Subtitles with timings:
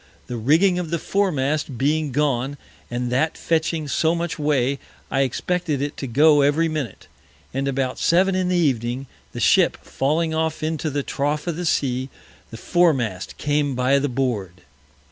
[0.25, 2.57] The Rigging of the Foremast being gone,
[2.89, 4.79] and that fetching so much way,
[5.11, 7.05] I expected it to go every Minute;
[7.53, 11.67] and about Seven in the Evening, the Ship falling off into the Trough of the
[11.67, 12.09] Sea,
[12.49, 14.61] the Foremast came by the Board.